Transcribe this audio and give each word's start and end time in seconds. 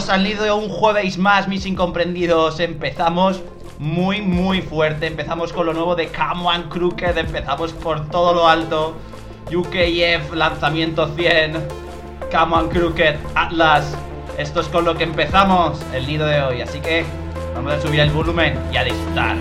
Salido 0.00 0.56
un 0.56 0.68
jueves 0.68 1.18
más, 1.18 1.48
mis 1.48 1.66
incomprendidos. 1.66 2.60
Empezamos 2.60 3.42
muy, 3.78 4.20
muy 4.20 4.62
fuerte. 4.62 5.06
Empezamos 5.06 5.52
con 5.52 5.66
lo 5.66 5.72
nuevo 5.72 5.96
de 5.96 6.10
and 6.16 6.68
Crooked. 6.68 7.16
Empezamos 7.16 7.72
por 7.72 8.08
todo 8.08 8.34
lo 8.34 8.48
alto. 8.48 8.96
UKF, 9.54 10.34
lanzamiento 10.34 11.08
100. 11.14 11.52
Camo 12.30 12.56
and 12.56 12.70
Crooked, 12.70 13.16
Atlas. 13.34 13.96
Esto 14.38 14.60
es 14.60 14.68
con 14.68 14.84
lo 14.84 14.96
que 14.96 15.04
empezamos 15.04 15.80
el 15.92 16.06
nido 16.06 16.26
de 16.26 16.42
hoy. 16.42 16.60
Así 16.60 16.80
que 16.80 17.04
vamos 17.54 17.72
a 17.72 17.80
subir 17.80 18.00
el 18.00 18.10
volumen 18.10 18.58
y 18.72 18.76
a 18.76 18.84
disfrutar. 18.84 19.36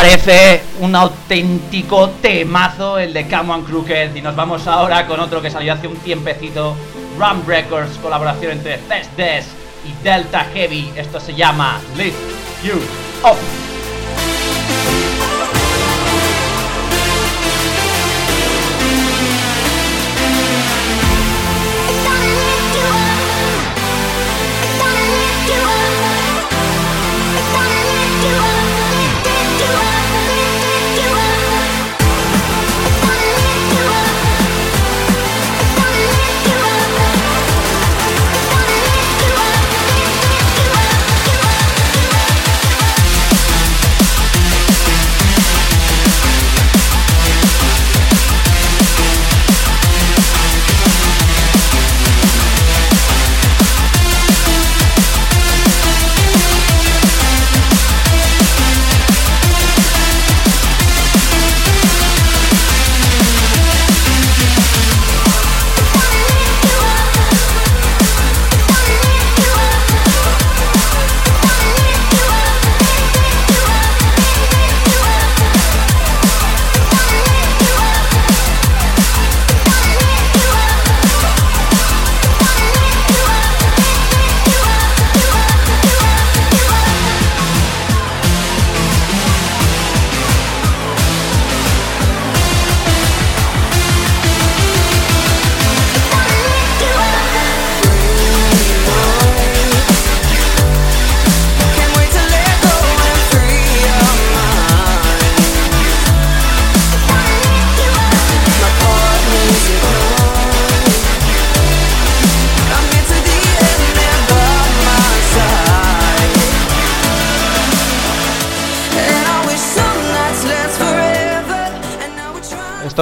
Parece? 0.00 0.62
Un 0.78 0.94
auténtico 0.94 2.10
temazo 2.22 2.98
el 2.98 3.12
de 3.12 3.26
Come 3.26 3.52
On 3.52 3.64
Crooked. 3.64 4.14
Y 4.14 4.22
nos 4.22 4.36
vamos 4.36 4.66
ahora 4.68 5.06
con 5.06 5.18
otro 5.18 5.42
que 5.42 5.50
salió 5.50 5.72
hace 5.72 5.88
un 5.88 5.96
tiempecito. 5.96 6.76
Rum 7.18 7.42
Records, 7.46 7.98
colaboración 7.98 8.52
entre 8.52 8.78
Fest 8.78 9.18
y 9.84 10.04
Delta 10.04 10.46
Heavy. 10.54 10.92
Esto 10.94 11.18
se 11.18 11.34
llama 11.34 11.80
Lift 11.96 12.16
You 12.62 12.76
Up. 13.28 13.77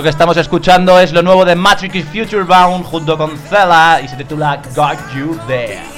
Que 0.07 0.11
estamos 0.11 0.37
escuchando 0.37 1.01
es 1.01 1.13
lo 1.13 1.21
nuevo 1.21 1.45
de 1.45 1.57
Matrix 1.57 2.05
Future 2.05 2.45
Bound 2.45 2.85
junto 2.85 3.19
con 3.19 3.37
Zella 3.37 4.01
y 4.01 4.07
se 4.07 4.15
titula 4.15 4.63
Got 4.73 4.99
You 5.17 5.37
There. 5.49 5.96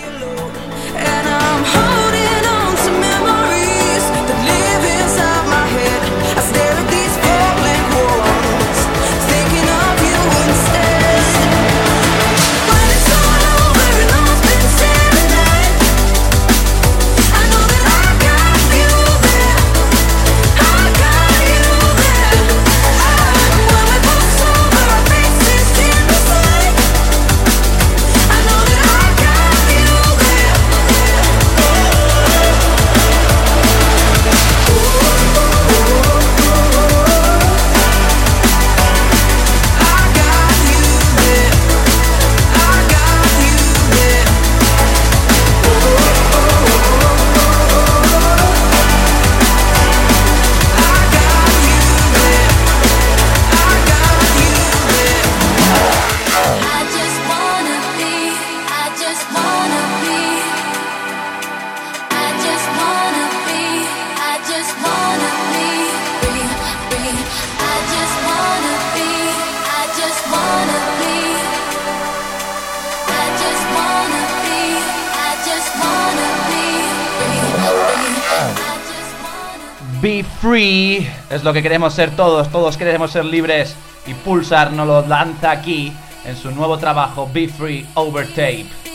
Es 81.38 81.44
lo 81.44 81.52
que 81.52 81.62
queremos 81.62 81.94
ser 81.94 82.10
todos, 82.16 82.50
todos 82.50 82.76
queremos 82.76 83.12
ser 83.12 83.24
libres 83.24 83.76
y 84.06 84.14
Pulsar 84.14 84.72
nos 84.72 84.88
lo 84.88 85.06
lanza 85.06 85.52
aquí 85.52 85.92
en 86.24 86.36
su 86.36 86.50
nuevo 86.50 86.78
trabajo 86.78 87.30
Be 87.32 87.46
Free 87.46 87.86
Overtape. 87.94 88.87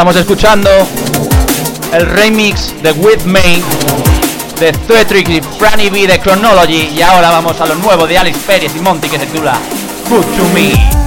Estamos 0.00 0.16
escuchando 0.16 0.70
el 1.92 2.06
remix 2.06 2.72
de 2.82 2.90
With 2.92 3.24
Me 3.26 3.62
de 4.58 4.72
Theatric 4.72 5.28
y 5.28 5.42
Franny 5.42 5.90
B 5.90 6.06
de 6.06 6.18
Chronology. 6.18 6.88
Y 6.96 7.02
ahora 7.02 7.28
vamos 7.28 7.60
a 7.60 7.66
lo 7.66 7.74
nuevo 7.74 8.06
de 8.06 8.16
Alex 8.16 8.38
Pérez 8.38 8.72
y 8.74 8.80
Monty 8.80 9.10
que 9.10 9.18
se 9.18 9.26
titula 9.26 9.58
Good 10.08 10.24
to 10.24 10.44
Me. 10.54 10.99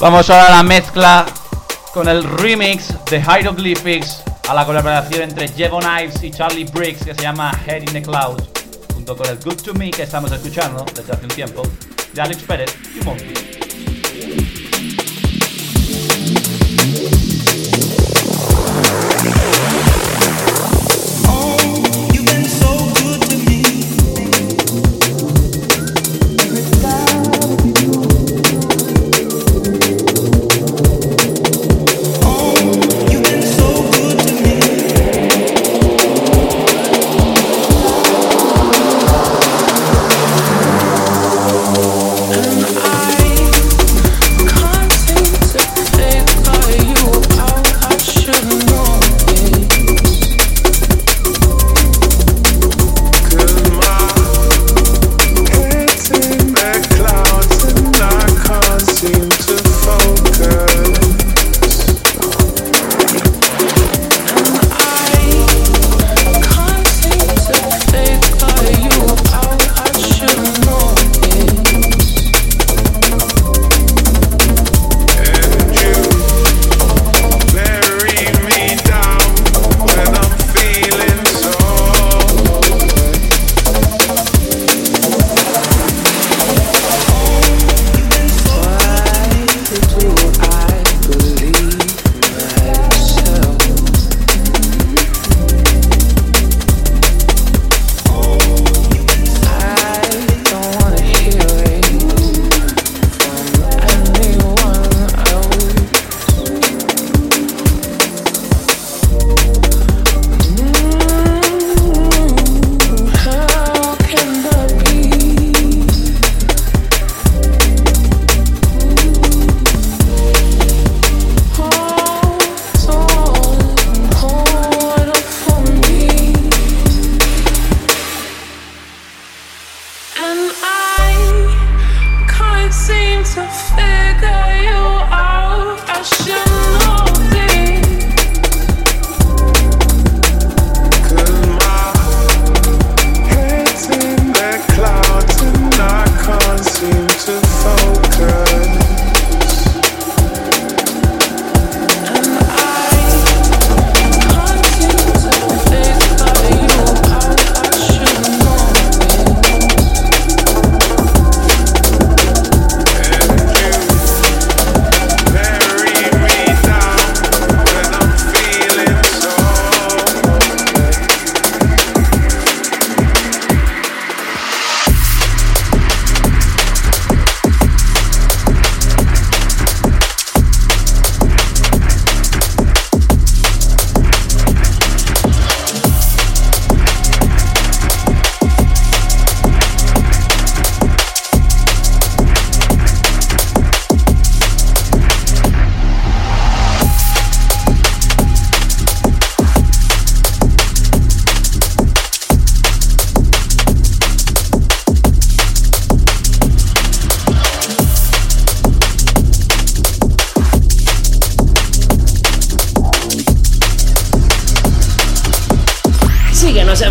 Vamos 0.00 0.30
ahora 0.30 0.46
a 0.46 0.50
la 0.58 0.62
mezcla 0.62 1.26
con 1.92 2.06
el 2.06 2.22
remix 2.22 2.94
de 3.10 3.20
Hieroglyphics 3.20 4.22
a 4.48 4.54
la 4.54 4.64
colaboración 4.64 5.22
entre 5.22 5.48
Jevon 5.48 5.82
Ives 5.82 6.22
y 6.22 6.30
Charlie 6.30 6.64
Briggs 6.64 7.04
que 7.04 7.14
se 7.16 7.22
llama 7.22 7.50
Head 7.66 7.82
in 7.82 7.92
the 7.92 8.02
Clouds, 8.02 8.44
junto 8.94 9.16
con 9.16 9.26
el 9.26 9.38
Good 9.38 9.60
to 9.62 9.74
Me 9.74 9.90
que 9.90 10.04
estamos 10.04 10.30
escuchando 10.30 10.86
desde 10.94 11.12
hace 11.12 11.24
un 11.24 11.30
tiempo, 11.30 11.62
de 12.12 12.22
Alex 12.22 12.42
Pérez 12.44 12.76
y 12.94 13.04
Monkey. 13.04 13.57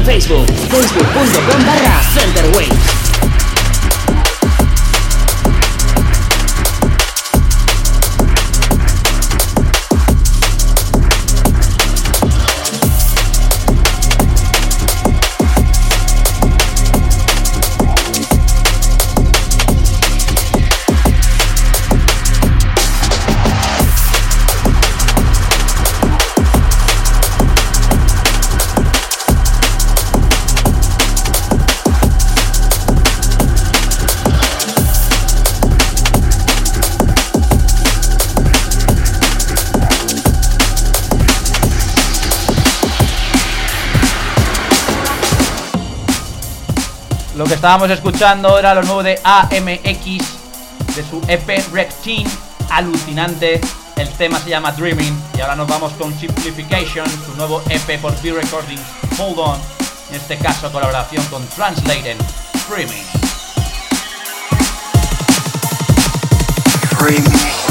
Facebook, 0.08 0.48
facebook.com 0.70 1.66
barra 1.66 2.02
Centerwave. 2.14 2.97
Estábamos 47.68 47.92
escuchando 47.92 48.58
era 48.58 48.74
lo 48.74 48.82
nuevo 48.82 49.04
de 49.04 49.20
AMX, 49.26 50.06
de 50.96 51.04
su 51.04 51.22
EP 51.28 51.70
Rectine, 51.74 52.30
alucinante. 52.70 53.60
El 53.98 54.08
tema 54.14 54.40
se 54.40 54.52
llama 54.52 54.72
Dreaming. 54.72 55.14
Y 55.38 55.42
ahora 55.42 55.58
nos 55.58 55.68
vamos 55.68 55.92
con 56.00 56.18
Simplification, 56.18 57.06
su 57.26 57.36
nuevo 57.36 57.62
EP 57.68 58.00
por 58.00 58.14
B 58.22 58.32
Recording, 58.32 58.80
Hold 59.20 59.40
On. 59.40 59.60
En 60.10 60.16
este 60.16 60.38
caso, 60.38 60.72
colaboración 60.72 61.26
con 61.26 61.46
Translaten, 61.48 62.18
Dreaming. 62.70 63.04
Dreaming. 66.98 67.67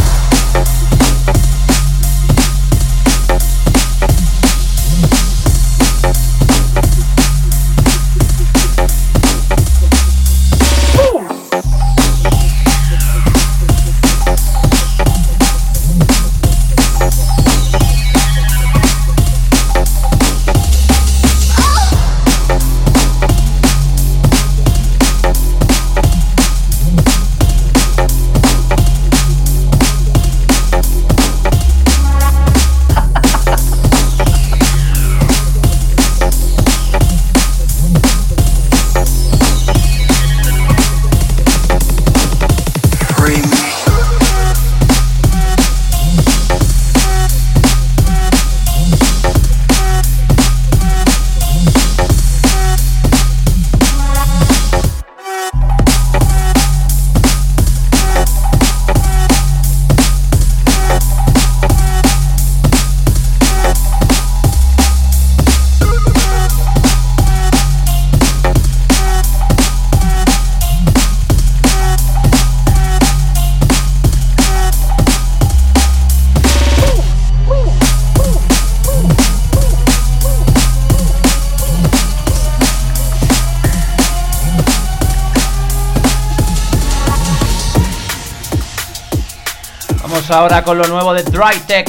Ahora 90.37 90.63
con 90.63 90.77
lo 90.77 90.87
nuevo 90.87 91.15
de 91.15 91.23
Drytech. 91.23 91.89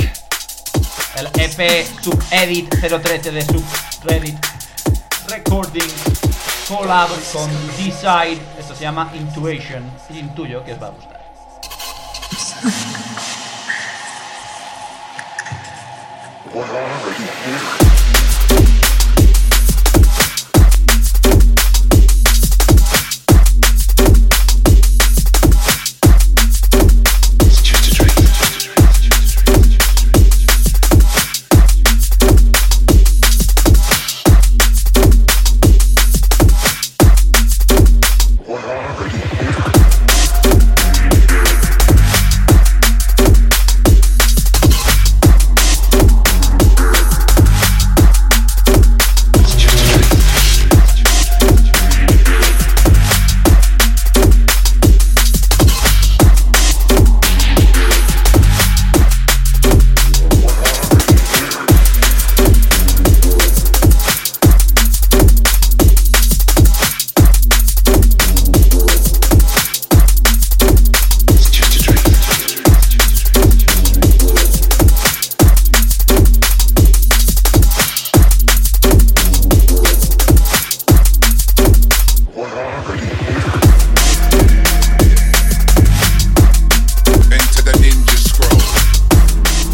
El 1.17 1.27
EP 1.33 1.86
Subedit 2.01 2.69
013 2.79 3.31
de 3.31 3.41
Subreddit 3.41 4.38
Recording 5.27 5.91
collab 6.69 7.10
con 7.33 7.49
D-Side. 7.75 8.39
Esto 8.57 8.73
se 8.73 8.83
llama 8.83 9.12
Intuition. 9.15 9.83
intuyo 10.12 10.63
que 10.63 10.73
os 10.73 10.81
va 10.81 10.88
a 10.88 10.91
gustar. 10.91 11.17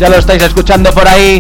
Ya 0.04 0.10
lo 0.10 0.18
estáis 0.18 0.44
escuchando 0.44 0.94
por 0.94 1.08
ahí. 1.08 1.40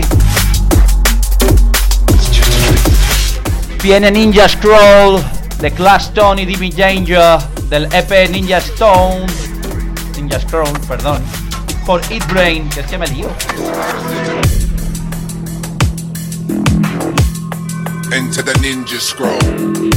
Viene 3.83 4.09
Ninja 4.09 4.47
Scroll 4.47 5.21
de 5.59 5.69
Class 5.71 6.03
Stone 6.03 6.43
y 6.43 6.45
Divi 6.45 6.71
Danger 6.71 7.39
del 7.69 7.89
EP 7.91 8.29
Ninja 8.29 8.59
Stone. 8.59 9.25
Ninja 10.15 10.39
Scroll, 10.39 10.79
perdón. 10.87 11.21
Por 11.85 12.01
Eat 12.09 12.25
Brain, 12.31 12.69
que 12.69 12.79
es 12.79 12.85
que 12.85 12.97
me 12.97 13.07
lío. 13.07 13.27
Enter 18.13 18.45
the 18.45 18.57
Ninja 18.61 18.97
Scroll. 18.97 19.92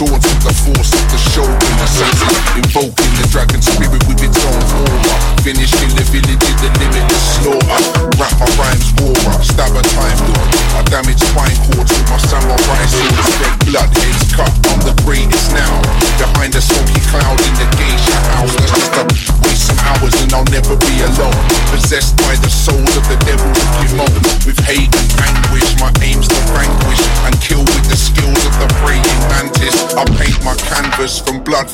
swords 0.00 0.24
the 0.44 0.54
force 0.64 0.92
of 0.94 1.04
the 1.12 1.18
show. 1.18 1.44
The 1.44 1.86
sense 1.86 2.22
of 2.24 2.56
invoke 2.56 2.89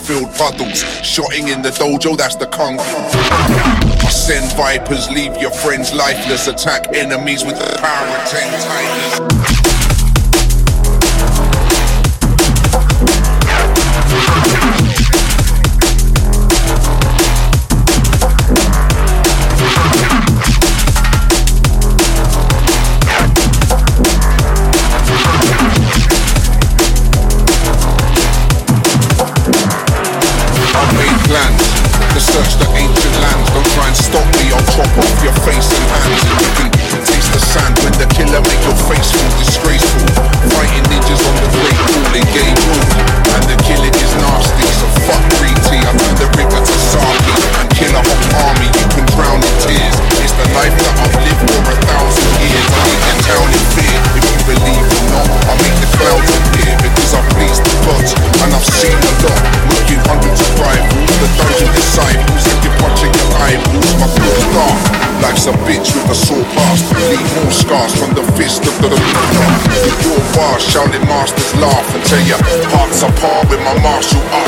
blood-filled 0.07 0.35
puddles. 0.35 0.83
Shotting 1.05 1.49
in 1.49 1.63
the 1.63 1.71
dojo, 1.71 2.17
that's 2.17 2.37
the 2.37 2.47
kung 2.47 2.79
fu. 2.79 4.09
Send 4.09 4.53
vipers, 4.57 5.11
leave 5.11 5.37
your 5.41 5.51
friends 5.51 5.93
lifeless. 5.95 6.49
Attack 6.49 6.95
enemies 6.95 7.45
with 7.45 7.59
the 7.59 7.79
power 7.81 8.07
of 8.09 8.29
ten 8.29 8.51
tigers. 8.63 9.36
It's 72.97 73.05
on 73.05 73.13
par 73.13 73.45
with 73.51 73.61
my 73.61 73.79
martial 73.83 74.23
art. 74.33 74.46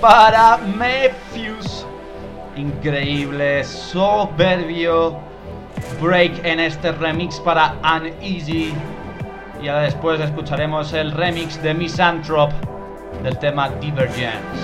Para 0.00 0.58
Mephius. 0.58 1.86
Increíble, 2.56 3.64
soberbio 3.64 5.18
break 6.00 6.44
en 6.44 6.60
este 6.60 6.92
remix 6.92 7.38
para 7.40 7.74
Uneasy. 7.82 8.74
Y 9.62 9.68
ahora 9.68 9.82
después 9.82 10.20
escucharemos 10.20 10.92
el 10.92 11.12
remix 11.12 11.60
de 11.62 11.74
Misanthrope 11.74 12.54
del 13.22 13.38
tema 13.38 13.68
Divergence. 13.80 14.57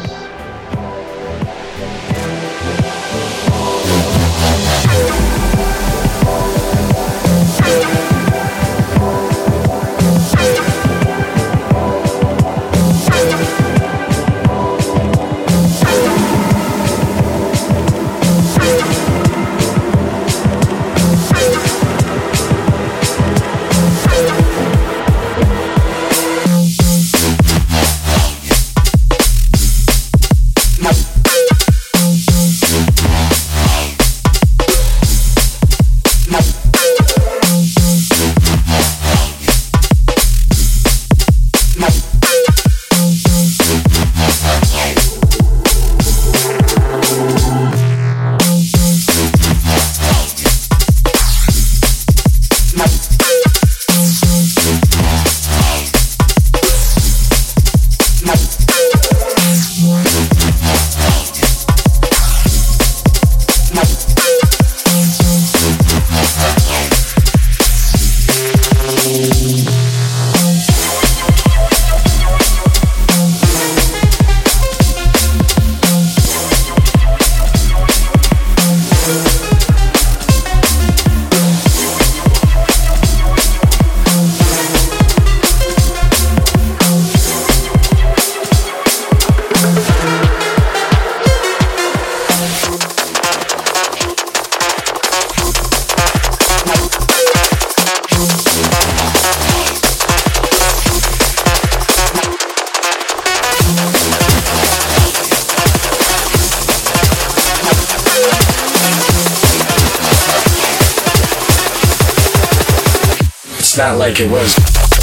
Like 113.76 114.20
it 114.20 114.30
was. 114.30 114.93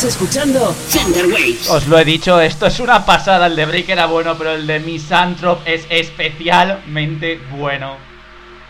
Estás 0.00 0.14
escuchando 0.14 0.72
Center 0.88 1.26
Waves. 1.26 1.68
Os 1.68 1.86
lo 1.86 1.98
he 1.98 2.06
dicho, 2.06 2.40
esto 2.40 2.64
es 2.64 2.80
una 2.80 3.04
pasada. 3.04 3.48
El 3.48 3.54
de 3.54 3.66
Break 3.66 3.90
era 3.90 4.06
bueno, 4.06 4.34
pero 4.38 4.52
el 4.52 4.66
de 4.66 4.80
Misanthrope 4.80 5.74
es 5.74 5.86
especialmente 5.90 7.38
bueno. 7.50 7.96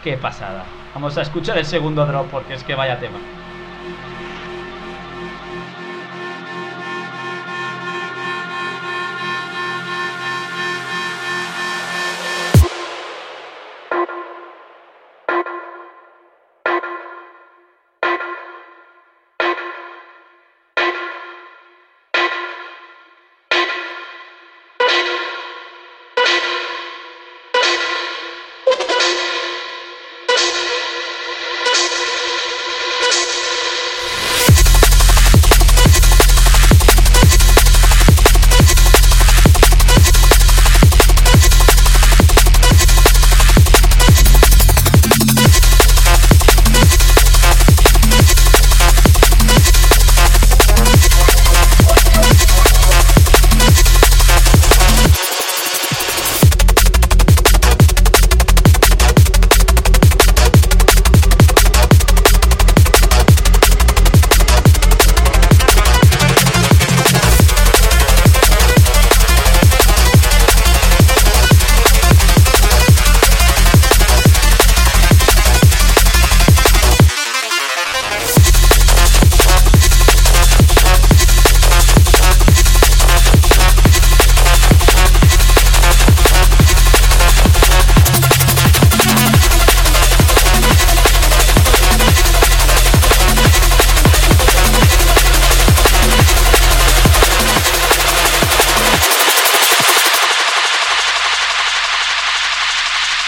Qué 0.03 0.16
pasada. 0.16 0.64
Vamos 0.93 1.16
a 1.19 1.23
escuchar 1.23 1.57
el 1.57 1.66
segundo 1.66 2.05
drop 2.05 2.29
porque 2.33 2.55
es 2.55 2.64
que 2.64 2.75
vaya 2.75 2.99
tema. 2.99 3.21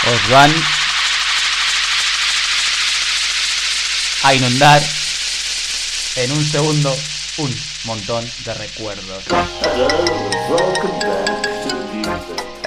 Os 0.06 0.30
van 0.30 0.50
a 4.24 4.34
inundar 4.34 4.82
en 6.16 6.32
un 6.32 6.44
segundo 6.44 6.96
un 7.38 7.54
montón 7.84 8.24
de 8.44 8.54
recuerdos. 8.54 9.24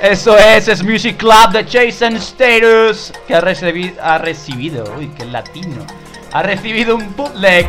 Eso 0.02 0.38
es, 0.38 0.68
es 0.68 0.84
Music 0.84 1.18
Club 1.18 1.52
de 1.52 1.64
Jason 1.66 2.16
Status, 2.18 3.12
que 3.28 3.36
ha, 3.36 3.42
recibi- 3.42 3.96
ha 4.02 4.18
recibido, 4.18 4.84
uy, 4.98 5.10
qué 5.18 5.26
latino, 5.26 5.86
ha 6.32 6.44
recibido 6.44 6.96
un 6.96 7.16
bootleg 7.16 7.68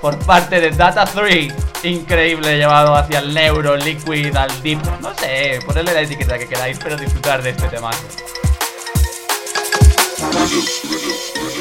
por 0.00 0.18
parte 0.24 0.60
de 0.60 0.70
Data 0.70 1.04
3, 1.04 1.52
increíble, 1.84 2.56
llevado 2.58 2.94
hacia 2.94 3.20
el 3.20 3.32
Neuro, 3.32 3.76
Liquid, 3.76 4.34
al 4.36 4.62
Deep, 4.62 4.80
no 5.00 5.14
sé, 5.14 5.58
ponerle 5.64 5.94
la 5.94 6.00
etiqueta 6.02 6.38
que 6.38 6.48
queráis, 6.48 6.78
pero 6.82 6.96
disfrutar 6.96 7.42
de 7.42 7.50
este 7.50 7.68
tema. 7.68 7.90
reduce, 10.28 10.84
reduce, 10.84 11.32
reduce. 11.36 11.59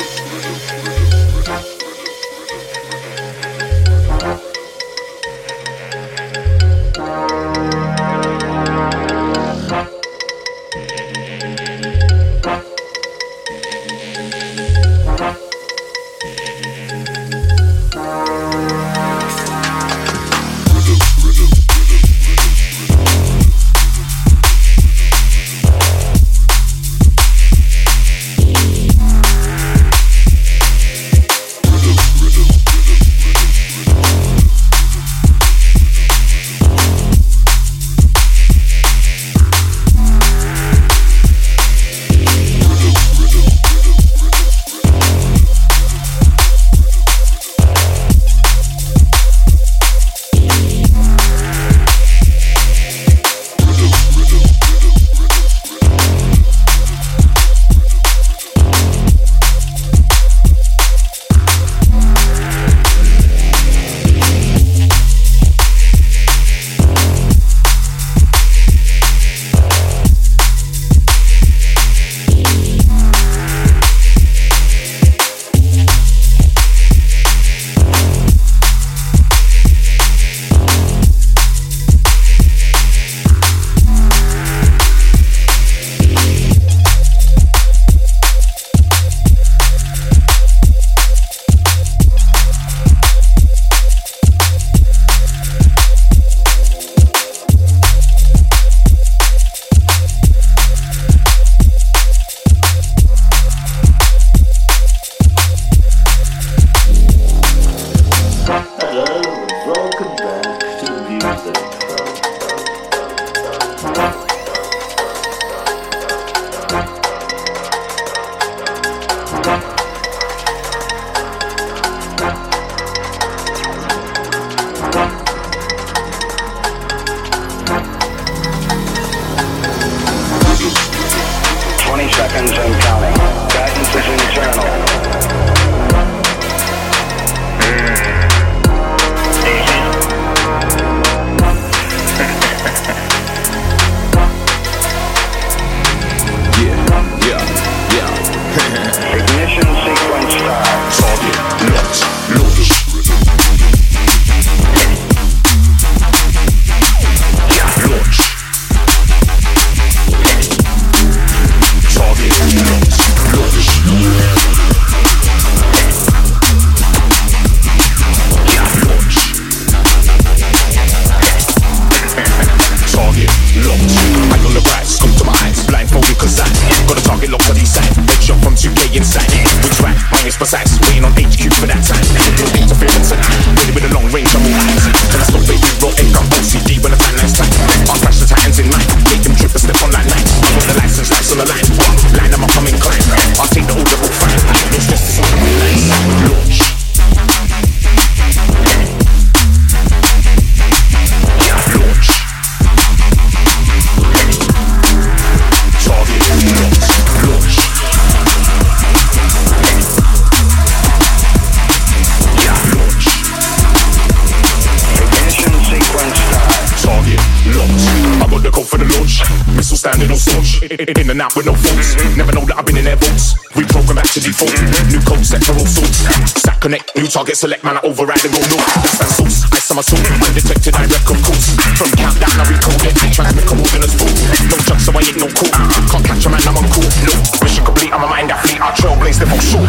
Default. 224.39 224.87
New 224.87 225.01
code 225.03 225.25
set 225.25 225.43
for 225.43 225.51
all 225.51 225.67
sorts. 225.67 226.07
Stack 226.39 226.61
connect. 226.61 226.95
New 226.95 227.07
target 227.07 227.35
select. 227.35 227.63
Man, 227.63 227.75
I 227.75 227.81
override 227.83 228.23
and 228.23 228.31
go 228.31 228.39
no. 228.39 228.55
That's 228.55 228.95
that 228.95 229.11
sauce. 229.11 229.43
I 229.51 229.59
on 229.67 229.75
my 229.75 229.83
soul. 229.83 229.99
Undetected, 229.99 230.75
I 230.79 230.87
wreck 230.87 231.03
of 231.11 231.19
course. 231.27 231.59
From 231.75 231.91
countdown, 231.99 232.31
I 232.39 232.47
recode 232.47 232.87
it. 232.87 232.95
Transmit 233.11 233.43
coordinates 233.43 233.95
full. 233.99 234.07
No 234.47 234.55
judge, 234.63 234.79
so 234.79 234.91
I 234.95 235.03
ain't 235.03 235.19
no 235.19 235.27
cool. 235.35 235.51
Can't 235.91 236.05
catch 236.07 236.23
a 236.23 236.29
man, 236.31 236.39
I'm 236.47 236.55
on 236.55 236.71
cool. 236.71 236.87
No. 237.03 237.13
Mission 237.43 237.67
complete. 237.67 237.91
I'm 237.91 238.03
a 238.03 238.07
mind 238.07 238.31
that 238.31 238.39
fleet. 238.39 238.63
I 238.63 238.71
trailblaze 238.79 239.19
them 239.19 239.29
all 239.35 239.43
short. 239.43 239.67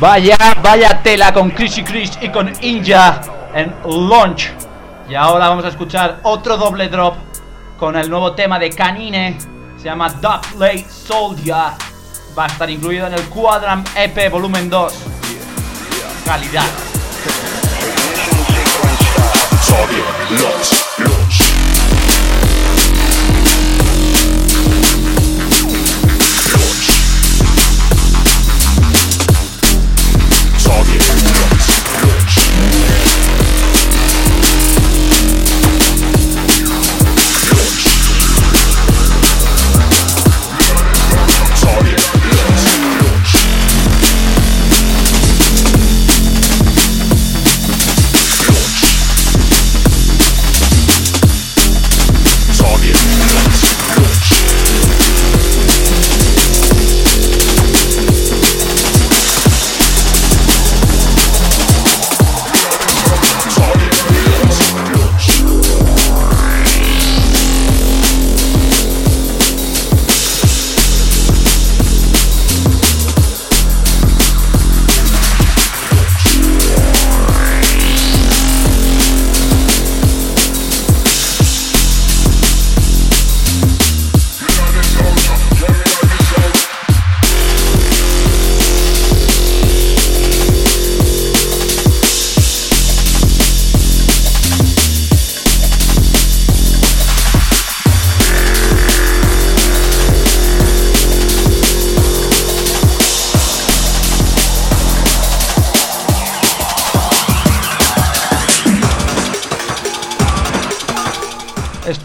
Vaya, 0.00 0.38
vaya 0.62 1.02
tela 1.02 1.30
con 1.30 1.50
Chrissy 1.50 1.84
Chris 1.84 2.12
y 2.22 2.30
con 2.30 2.50
Inja 2.62 3.20
en 3.54 3.74
Launch. 3.84 4.50
Y 5.10 5.14
ahora 5.14 5.50
vamos 5.50 5.66
a 5.66 5.68
escuchar 5.68 6.20
otro 6.22 6.56
doble 6.56 6.88
drop 6.88 7.16
con 7.78 7.94
el 7.96 8.08
nuevo 8.08 8.32
tema 8.32 8.58
de 8.58 8.70
Canine. 8.70 9.36
Se 9.76 9.84
llama 9.84 10.08
Late 10.58 10.86
Soldier. 10.88 11.72
Va 12.36 12.44
a 12.44 12.46
estar 12.46 12.70
incluido 12.70 13.08
en 13.08 13.12
el 13.12 13.24
Quadrant 13.24 13.86
EP 13.94 14.30
Volumen 14.30 14.70
2. 14.70 14.94
Calidad. 16.24 16.64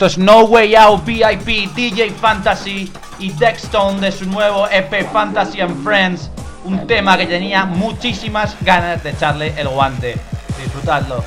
Es 0.05 0.19
No 0.19 0.43
Way 0.43 0.75
Out 0.75 1.03
VIP, 1.03 1.73
DJ 1.73 2.11
Fantasy 2.11 2.91
y 3.17 3.31
Dexstone 3.31 3.99
de 3.99 4.11
su 4.11 4.25
nuevo 4.25 4.67
EP 4.69 5.11
Fantasy 5.11 5.61
and 5.61 5.83
Friends. 5.83 6.29
Un 6.63 6.85
tema 6.85 7.17
que 7.17 7.25
tenía 7.25 7.65
muchísimas 7.65 8.55
ganas 8.61 9.03
de 9.03 9.09
echarle 9.09 9.53
el 9.57 9.67
guante. 9.67 10.15
Disfrutadlo. 10.61 11.23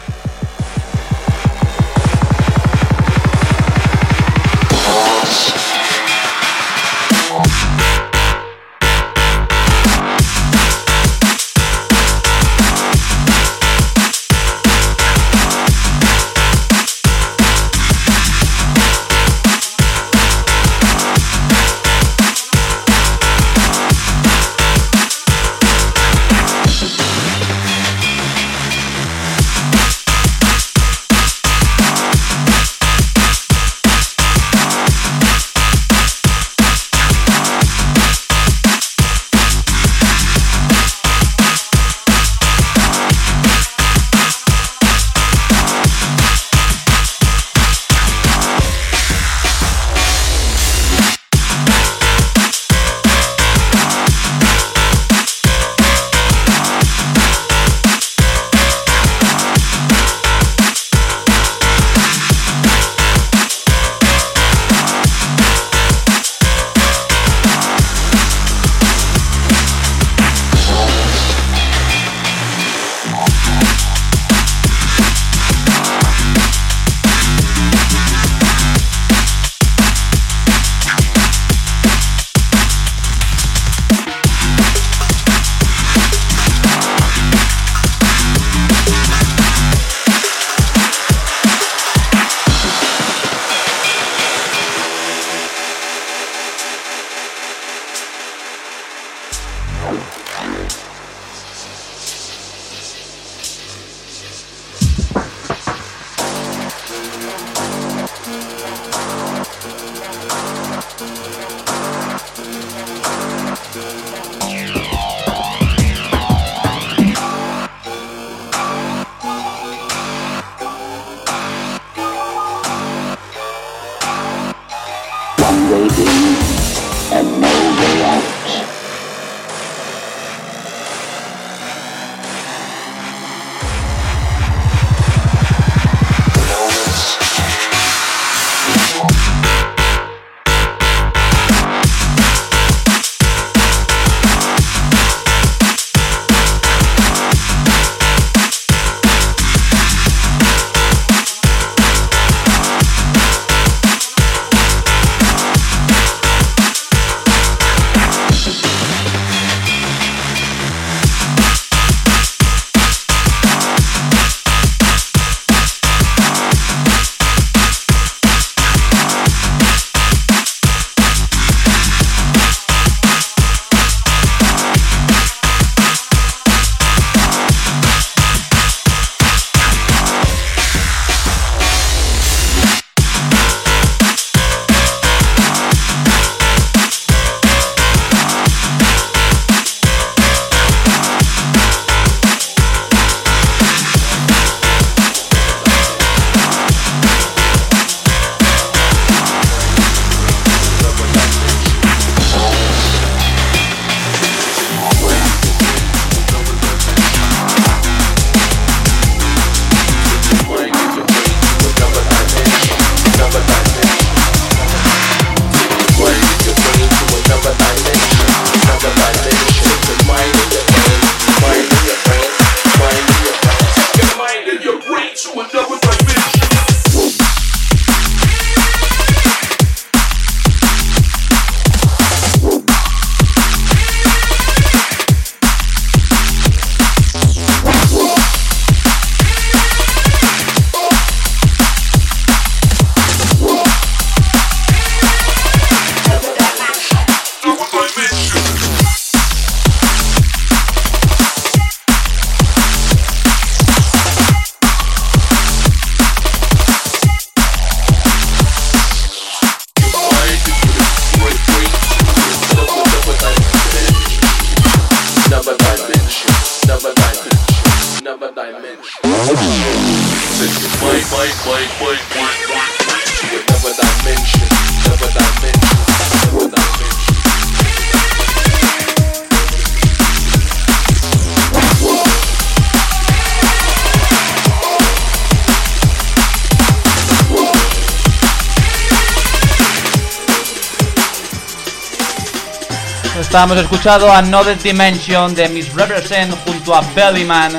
Estábamos 293.38 293.62
escuchando 293.62 294.12
Another 294.12 294.58
Dimension 294.60 295.32
de 295.32 295.48
Miss 295.48 295.72
Represent 295.72 296.34
junto 296.44 296.74
a 296.74 296.80
Bellyman 296.80 297.52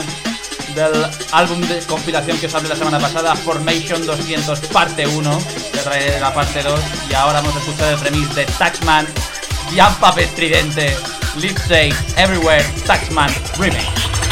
del 0.76 1.08
álbum 1.32 1.62
de 1.62 1.80
compilación 1.84 2.38
que 2.38 2.48
os 2.48 2.54
hablé 2.54 2.68
la 2.68 2.76
semana 2.76 3.00
pasada, 3.00 3.34
Formation 3.34 4.06
200 4.06 4.60
parte 4.74 5.08
1, 5.08 5.40
que 5.72 5.78
trae 5.78 6.20
la 6.20 6.34
parte 6.34 6.62
2, 6.62 6.80
y 7.10 7.14
ahora 7.14 7.40
hemos 7.40 7.56
escuchado 7.56 7.92
el 7.92 8.00
remix 8.02 8.36
de 8.36 8.44
Taxman, 8.58 9.08
Jump 9.70 10.04
Up 10.04 10.20
Estridente, 10.20 10.98
Live 11.38 11.96
Everywhere, 12.18 12.66
Taxman 12.86 13.34
Remix. 13.58 14.29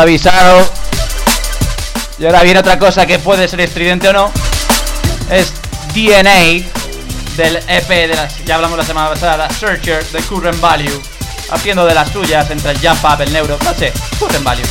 Avisado. 0.00 0.66
Y 2.18 2.26
ahora 2.26 2.42
viene 2.42 2.60
otra 2.60 2.78
cosa 2.78 3.06
que 3.06 3.18
puede 3.18 3.48
ser 3.48 3.60
estridente 3.60 4.08
o 4.08 4.12
no. 4.12 4.32
Es 5.30 5.52
DNA 5.94 6.64
del 7.36 7.56
EP 7.68 7.88
de 7.88 8.14
las, 8.14 8.44
ya 8.44 8.56
hablamos 8.56 8.78
la 8.78 8.84
semana 8.84 9.10
pasada, 9.10 9.48
Searcher 9.50 10.04
de 10.06 10.20
Current 10.22 10.60
Value. 10.60 11.02
Haciendo 11.50 11.86
de 11.86 11.94
las 11.94 12.10
suyas 12.10 12.50
entre 12.50 12.72
el 12.72 12.78
Jump 12.78 13.04
Up, 13.04 13.20
el 13.20 13.32
Neuro, 13.32 13.58
no 13.62 13.74
sé, 13.74 13.92
Current 14.18 14.42
Value. 14.42 14.66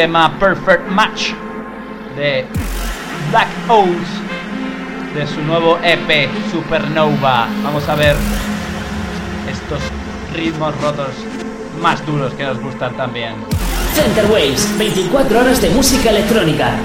Tema 0.00 0.32
Perfect 0.38 0.88
Match 0.88 1.32
de 2.16 2.46
Black 3.28 3.48
Oats 3.68 4.08
de 5.14 5.26
su 5.26 5.42
nuevo 5.42 5.78
EP 5.82 6.26
Supernova. 6.50 7.46
Vamos 7.62 7.86
a 7.86 7.96
ver 7.96 8.16
estos 9.46 9.78
ritmos 10.34 10.74
rotos 10.80 11.10
más 11.82 12.00
duros 12.06 12.32
que 12.32 12.44
nos 12.44 12.58
gustan 12.60 12.96
también. 12.96 13.34
Center 13.94 14.24
Waves, 14.30 14.78
24 14.78 15.38
horas 15.38 15.60
de 15.60 15.68
música 15.68 16.08
electrónica. 16.08 16.78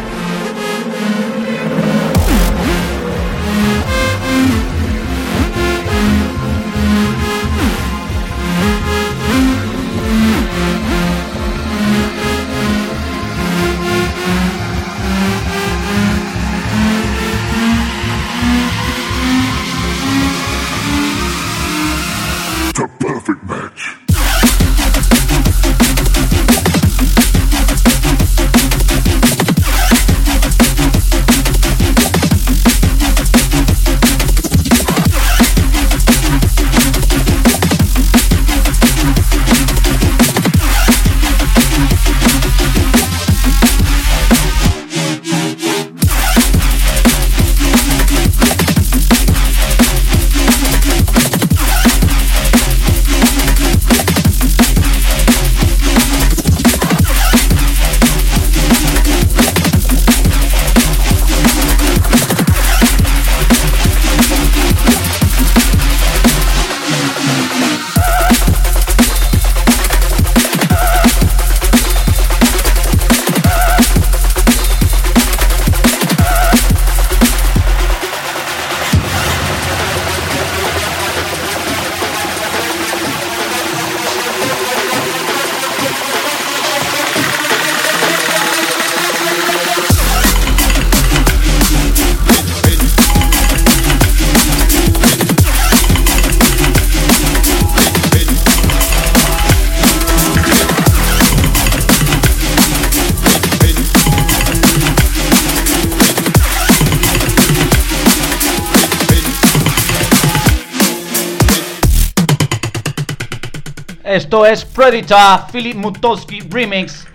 Esto 114.16 114.46
es 114.46 114.64
Predator 114.64 115.52
Philip 115.52 115.76
Mutowski 115.76 116.40
Remix 116.40 117.06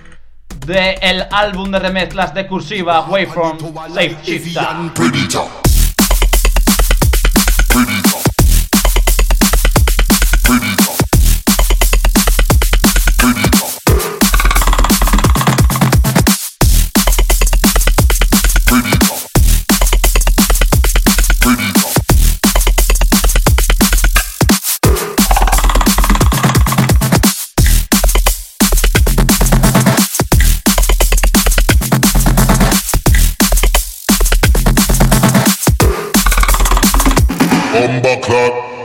de 0.66 0.98
el 1.00 1.24
álbum 1.32 1.70
de 1.70 1.78
remezclas 1.78 2.34
de 2.34 2.46
cursiva 2.46 3.06
Waveform 3.08 3.56
Safe 3.94 4.18
Shifter. 4.22 5.69
bumper 37.90 38.20
clock. 38.20 38.79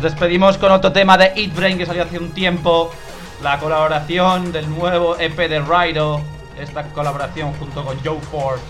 Despedimos 0.00 0.56
con 0.56 0.72
otro 0.72 0.92
tema 0.92 1.18
de 1.18 1.32
Eat 1.36 1.54
Brain 1.54 1.76
que 1.76 1.84
salió 1.84 2.04
hace 2.04 2.18
un 2.18 2.30
tiempo. 2.30 2.90
La 3.42 3.58
colaboración 3.58 4.50
del 4.50 4.70
nuevo 4.70 5.16
EP 5.18 5.36
de 5.36 5.60
Raido. 5.60 6.22
Esta 6.58 6.84
colaboración 6.84 7.52
junto 7.54 7.84
con 7.84 7.98
Joe 8.02 8.18
Ford 8.30 8.60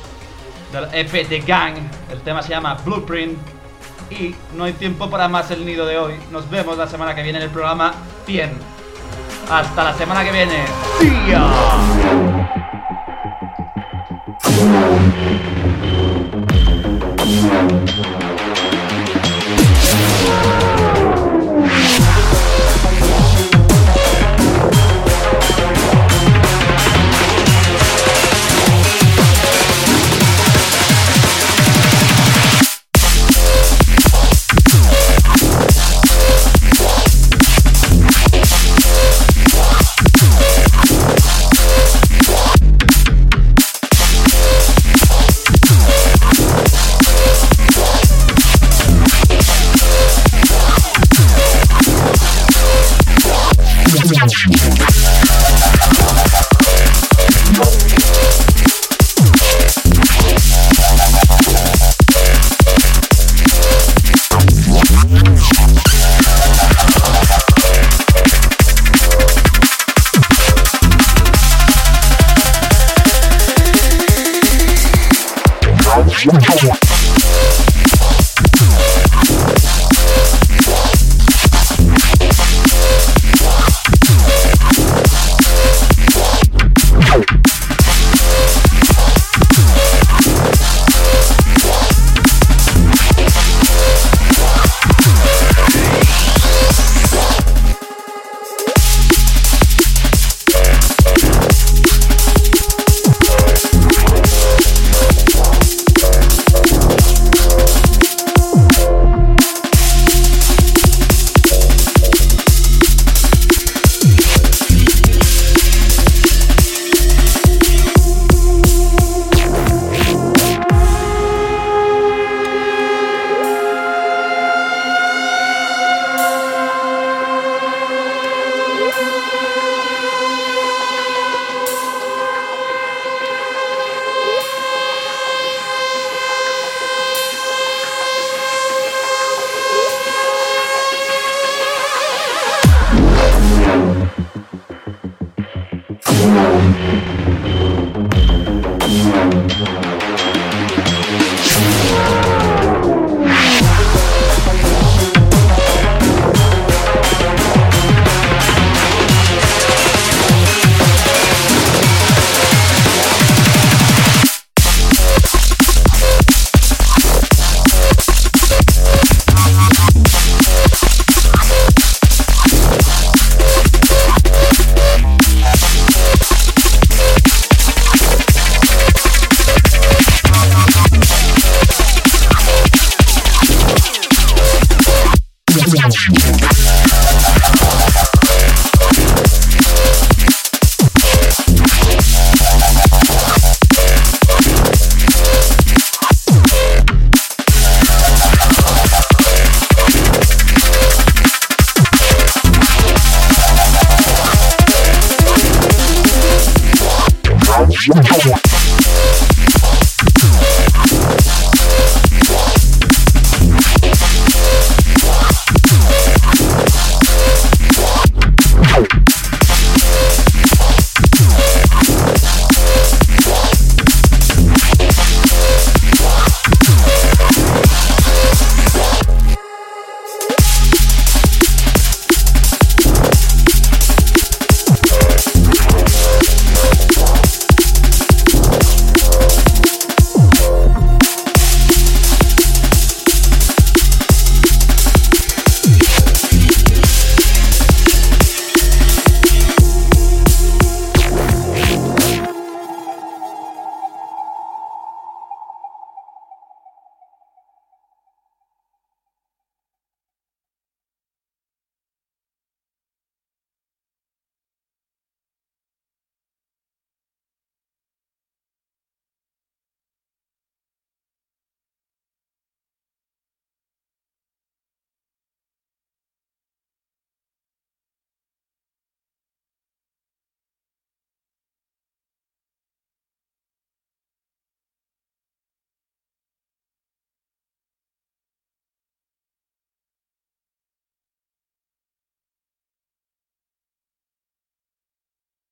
del 0.72 0.88
EP 0.92 1.28
de 1.28 1.40
Gang. 1.40 1.74
El 2.10 2.20
tema 2.22 2.42
se 2.42 2.50
llama 2.50 2.74
Blueprint. 2.84 3.38
Y 4.10 4.34
no 4.56 4.64
hay 4.64 4.72
tiempo 4.72 5.08
para 5.08 5.28
más 5.28 5.52
el 5.52 5.64
nido 5.64 5.86
de 5.86 5.98
hoy. 5.98 6.14
Nos 6.32 6.50
vemos 6.50 6.76
la 6.76 6.88
semana 6.88 7.14
que 7.14 7.22
viene 7.22 7.38
en 7.38 7.44
el 7.44 7.50
programa 7.50 7.94
100. 8.26 8.50
Hasta 9.50 9.84
la 9.84 9.94
semana 9.94 10.24
que 10.24 10.32
viene. 10.32 10.64